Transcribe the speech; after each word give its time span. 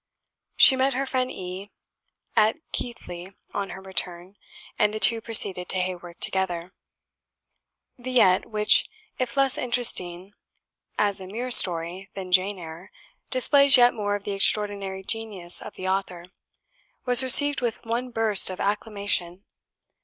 She 0.55 0.75
met 0.75 0.95
her 0.95 1.05
friend 1.05 1.29
E 1.29 1.69
at 2.35 2.55
Keighley, 2.71 3.35
on 3.53 3.69
her 3.69 3.81
return, 3.83 4.35
and 4.79 4.91
the 4.95 4.99
two 4.99 5.21
proceeded 5.21 5.69
to 5.69 5.79
Haworth 5.79 6.19
together. 6.19 6.73
"Villette" 7.99 8.47
which, 8.47 8.89
if 9.19 9.37
less 9.37 9.59
interesting 9.59 10.33
as 10.97 11.21
a 11.21 11.27
mere 11.27 11.51
story 11.51 12.09
than 12.15 12.31
"Jane 12.31 12.57
Eyre," 12.57 12.89
displays 13.29 13.77
yet 13.77 13.93
more 13.93 14.15
of 14.15 14.23
the 14.23 14.31
extraordinary 14.33 15.03
genius 15.03 15.61
of 15.61 15.75
the 15.75 15.87
author 15.87 16.25
was 17.05 17.21
received 17.21 17.61
with 17.61 17.77
one 17.85 18.09
burst 18.09 18.49
of 18.49 18.59
acclamation. 18.59 19.45